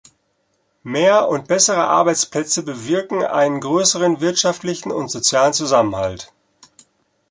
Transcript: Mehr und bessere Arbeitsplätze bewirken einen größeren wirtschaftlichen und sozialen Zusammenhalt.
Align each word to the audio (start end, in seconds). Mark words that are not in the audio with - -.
Mehr 0.81 1.27
und 1.27 1.47
bessere 1.47 1.83
Arbeitsplätze 1.83 2.63
bewirken 2.63 3.23
einen 3.23 3.61
größeren 3.61 4.19
wirtschaftlichen 4.19 4.91
und 4.91 5.11
sozialen 5.11 5.53
Zusammenhalt. 5.53 6.33